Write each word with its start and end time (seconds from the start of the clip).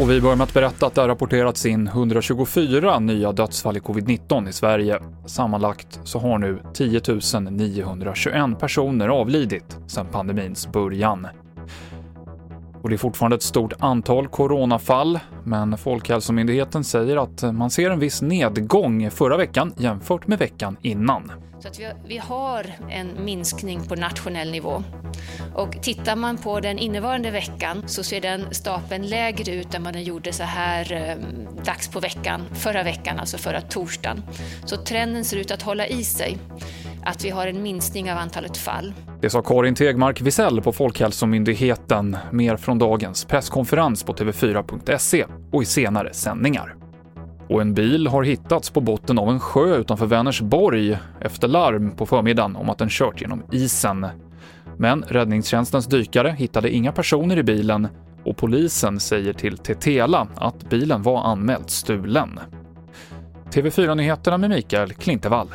Och 0.00 0.10
vi 0.10 0.20
börjar 0.20 0.36
med 0.36 0.44
att 0.44 0.54
berätta 0.54 0.86
att 0.86 0.94
det 0.94 1.00
har 1.00 1.08
rapporterats 1.08 1.66
in 1.66 1.86
124 1.86 2.98
nya 2.98 3.32
dödsfall 3.32 3.76
i 3.76 3.80
covid-19 3.80 4.48
i 4.48 4.52
Sverige. 4.52 4.98
Sammanlagt 5.26 6.00
så 6.04 6.18
har 6.18 6.38
nu 6.38 6.62
10 6.74 7.00
921 7.50 8.60
personer 8.60 9.08
avlidit 9.08 9.78
sedan 9.86 10.06
pandemins 10.12 10.72
början. 10.72 11.26
Och 12.82 12.88
det 12.88 12.94
är 12.94 12.98
fortfarande 12.98 13.36
ett 13.36 13.42
stort 13.42 13.72
antal 13.78 14.28
coronafall, 14.28 15.18
men 15.44 15.78
Folkhälsomyndigheten 15.78 16.84
säger 16.84 17.16
att 17.16 17.54
man 17.54 17.70
ser 17.70 17.90
en 17.90 17.98
viss 17.98 18.22
nedgång 18.22 19.10
förra 19.10 19.36
veckan 19.36 19.74
jämfört 19.76 20.26
med 20.26 20.38
veckan 20.38 20.76
innan. 20.82 21.32
Så 21.60 21.68
att 21.68 21.80
vi, 22.06 22.18
har 22.18 22.66
en 22.90 23.24
minskning 23.24 23.80
på 23.88 23.94
nationell 23.94 24.50
nivå. 24.50 24.82
Och 25.54 25.82
tittar 25.82 26.16
man 26.16 26.38
på 26.38 26.60
den 26.60 26.78
innevarande 26.78 27.30
veckan 27.30 27.82
så 27.86 28.02
ser 28.02 28.20
den 28.20 28.54
stapeln 28.54 29.06
lägre 29.06 29.54
ut 29.54 29.74
än 29.74 29.84
vad 29.84 29.92
den 29.92 30.04
gjorde 30.04 30.32
så 30.32 30.42
här 30.42 30.92
eh, 30.92 31.16
dags 31.64 31.88
på 31.88 32.00
veckan, 32.00 32.40
förra 32.54 32.82
veckan, 32.82 33.18
alltså 33.18 33.38
förra 33.38 33.60
torsdagen. 33.60 34.22
Så 34.64 34.76
trenden 34.76 35.24
ser 35.24 35.36
ut 35.36 35.50
att 35.50 35.62
hålla 35.62 35.86
i 35.86 36.04
sig 36.04 36.38
att 37.08 37.24
vi 37.24 37.30
har 37.30 37.46
en 37.46 37.62
minskning 37.62 38.12
av 38.12 38.18
antalet 38.18 38.56
fall. 38.56 38.92
Det 39.20 39.30
sa 39.30 39.42
Karin 39.42 39.74
Tegmark 39.74 40.20
Wisell 40.20 40.60
på 40.60 40.72
Folkhälsomyndigheten. 40.72 42.16
Mer 42.30 42.56
från 42.56 42.78
dagens 42.78 43.24
presskonferens 43.24 44.02
på 44.02 44.12
tv4.se 44.12 45.24
och 45.52 45.62
i 45.62 45.66
senare 45.66 46.14
sändningar. 46.14 46.74
Och 47.48 47.60
en 47.60 47.74
bil 47.74 48.06
har 48.06 48.22
hittats 48.22 48.70
på 48.70 48.80
botten 48.80 49.18
av 49.18 49.28
en 49.28 49.40
sjö 49.40 49.76
utanför 49.76 50.06
Vänersborg 50.06 50.98
efter 51.20 51.48
larm 51.48 51.90
på 51.90 52.06
förmiddagen 52.06 52.56
om 52.56 52.70
att 52.70 52.78
den 52.78 52.88
kört 52.88 53.20
genom 53.20 53.42
isen. 53.52 54.06
Men 54.76 55.02
räddningstjänstens 55.02 55.86
dykare 55.86 56.30
hittade 56.38 56.70
inga 56.70 56.92
personer 56.92 57.36
i 57.36 57.42
bilen 57.42 57.88
och 58.24 58.36
polisen 58.36 59.00
säger 59.00 59.32
till 59.32 59.58
Tetela 59.58 60.28
att 60.34 60.70
bilen 60.70 61.02
var 61.02 61.22
anmält 61.22 61.70
stulen. 61.70 62.40
TV4-nyheterna 63.50 64.38
med 64.38 64.50
Mikael 64.50 64.92
Klintevall. 64.92 65.48